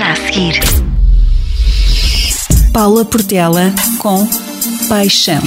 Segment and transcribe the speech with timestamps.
[0.00, 0.58] já a seguir.
[2.72, 4.26] Paula Portela com
[4.88, 5.42] Paixão.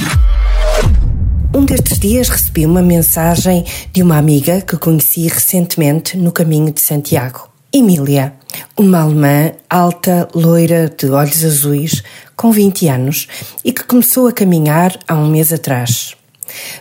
[1.52, 6.80] Um destes dias recebi uma mensagem de uma amiga que conheci recentemente no caminho de
[6.80, 7.48] Santiago.
[7.72, 8.32] Emília,
[8.76, 12.04] uma alemã alta, loira, de olhos azuis,
[12.36, 13.26] com 20 anos
[13.64, 16.14] e que começou a caminhar há um mês atrás.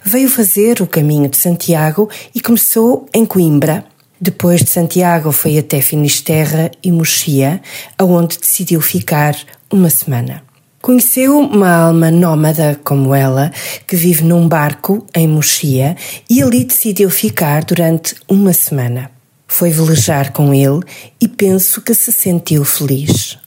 [0.03, 3.83] Veio fazer o caminho de Santiago e começou em Coimbra.
[4.25, 7.61] Depois de Santiago foi até Finisterra e Mochia,
[7.97, 9.35] aonde decidiu ficar
[9.69, 10.41] uma semana.
[10.81, 13.51] Conheceu uma alma nómada como ela,
[13.85, 15.97] que vive num barco em Mochia,
[16.29, 19.11] e ali decidiu ficar durante uma semana.
[19.45, 20.79] Foi velejar com ele
[21.19, 23.37] e penso que se sentiu feliz.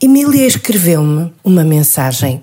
[0.00, 2.42] Emília escreveu-me uma mensagem.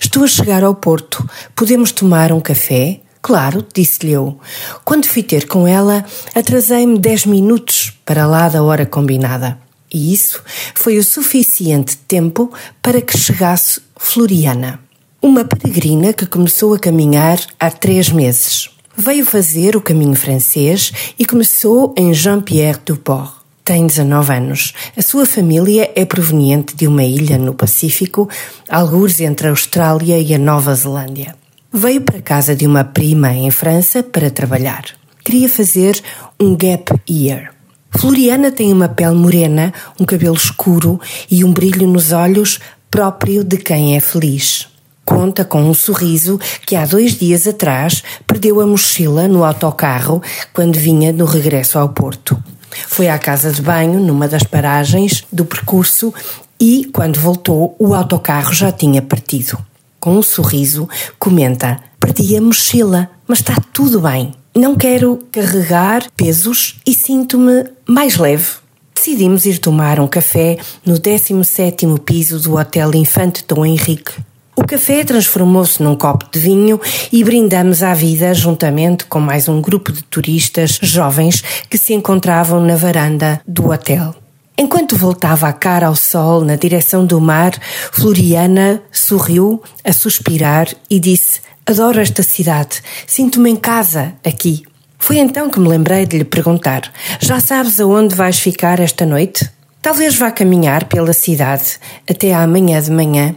[0.00, 1.28] Estou a chegar ao Porto.
[1.54, 3.00] Podemos tomar um café?
[3.26, 4.38] Claro, disse-lhe eu.
[4.84, 9.58] Quando fui ter com ela, atrasei-me dez minutos para lá da hora combinada.
[9.92, 10.40] E isso
[10.76, 14.78] foi o suficiente tempo para que chegasse Floriana,
[15.20, 18.70] uma peregrina que começou a caminhar há três meses.
[18.96, 24.72] Veio fazer o caminho francês e começou em Jean-Pierre-du-Port tem 19 anos.
[24.96, 28.28] A sua família é proveniente de uma ilha no Pacífico,
[28.68, 31.34] algures entre a Austrália e a Nova Zelândia.
[31.78, 34.82] Veio para casa de uma prima em França para trabalhar.
[35.22, 36.02] Queria fazer
[36.40, 37.52] um gap year.
[37.90, 40.98] Floriana tem uma pele morena, um cabelo escuro
[41.30, 42.60] e um brilho nos olhos
[42.90, 44.68] próprio de quem é feliz.
[45.04, 50.22] Conta com um sorriso que há dois dias atrás perdeu a mochila no autocarro
[50.54, 52.42] quando vinha no regresso ao Porto.
[52.70, 56.14] Foi à casa de banho, numa das paragens do percurso,
[56.58, 59.58] e, quando voltou, o autocarro já tinha partido.
[60.00, 64.32] Com um sorriso, comenta: Perdi a mochila, mas está tudo bem.
[64.54, 68.46] Não quero carregar pesos e sinto-me mais leve.
[68.94, 74.12] Decidimos ir tomar um café no 17º piso do Hotel Infante Dom Henrique,
[74.56, 76.80] o café transformou-se num copo de vinho
[77.12, 82.58] e brindamos à vida juntamente com mais um grupo de turistas jovens que se encontravam
[82.60, 84.14] na varanda do hotel.
[84.58, 87.52] Enquanto voltava a cara ao sol na direção do mar,
[87.92, 94.62] Floriana sorriu a suspirar e disse: Adoro esta cidade, sinto-me em casa aqui.
[94.98, 96.90] Foi então que me lembrei de lhe perguntar:
[97.20, 99.46] Já sabes aonde vais ficar esta noite?
[99.82, 101.78] Talvez vá caminhar pela cidade
[102.08, 103.36] até amanhã de manhã.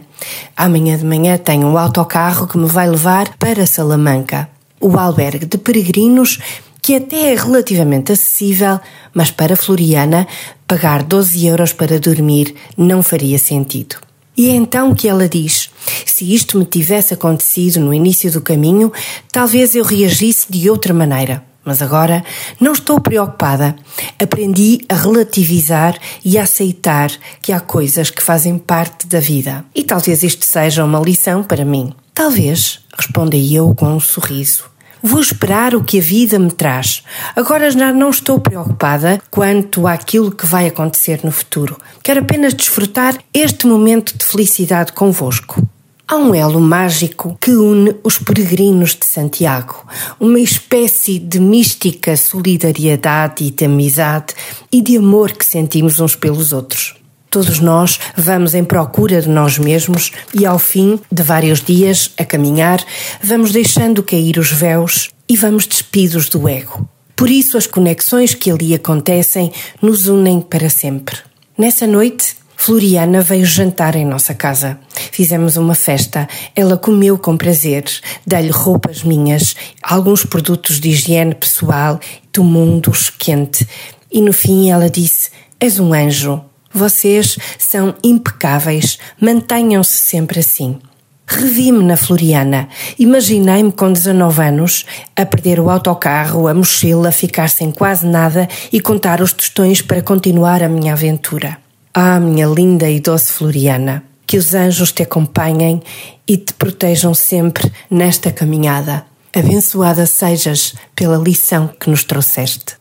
[0.56, 4.48] Amanhã de manhã tenho um autocarro que me vai levar para Salamanca,
[4.80, 6.38] o albergue de peregrinos
[6.82, 8.80] que até é relativamente acessível,
[9.12, 10.26] mas para Floriana
[10.70, 13.96] pagar 12 euros para dormir não faria sentido.
[14.36, 15.68] E é então que ela diz:
[16.06, 18.92] se isto me tivesse acontecido no início do caminho,
[19.32, 21.44] talvez eu reagisse de outra maneira.
[21.64, 22.24] Mas agora
[22.60, 23.74] não estou preocupada.
[24.16, 27.10] Aprendi a relativizar e a aceitar
[27.42, 29.64] que há coisas que fazem parte da vida.
[29.74, 31.92] E talvez isto seja uma lição para mim.
[32.14, 34.70] Talvez, respondi eu com um sorriso.
[35.02, 37.02] Vou esperar o que a vida me traz.
[37.34, 41.78] Agora já não estou preocupada quanto àquilo que vai acontecer no futuro.
[42.02, 45.66] Quero apenas desfrutar este momento de felicidade convosco.
[46.06, 49.86] Há um elo mágico que une os peregrinos de Santiago,
[50.18, 54.34] uma espécie de mística solidariedade e de amizade
[54.72, 56.99] e de amor que sentimos uns pelos outros.
[57.30, 62.24] Todos nós vamos em procura de nós mesmos e, ao fim de vários dias a
[62.24, 62.84] caminhar,
[63.22, 66.88] vamos deixando cair os véus e vamos despidos do ego.
[67.14, 71.18] Por isso, as conexões que ali acontecem nos unem para sempre.
[71.56, 74.80] Nessa noite, Floriana veio jantar em nossa casa.
[75.12, 76.28] Fizemos uma festa.
[76.56, 77.84] Ela comeu com prazer.
[78.26, 82.00] Dei-lhe roupas minhas, alguns produtos de higiene pessoal,
[82.32, 83.68] tomou um duche quente.
[84.10, 85.30] E no fim ela disse:
[85.60, 86.49] És um anjo.
[86.72, 88.98] Vocês são impecáveis.
[89.20, 90.78] Mantenham-se sempre assim.
[91.26, 92.68] Revi-me na Floriana.
[92.98, 98.80] Imaginei-me com 19 anos a perder o autocarro, a mochila, ficar sem quase nada e
[98.80, 101.56] contar os tostões para continuar a minha aventura.
[101.94, 105.80] Ah, minha linda e doce Floriana, que os anjos te acompanhem
[106.26, 109.04] e te protejam sempre nesta caminhada.
[109.34, 112.79] Abençoada sejas pela lição que nos trouxeste.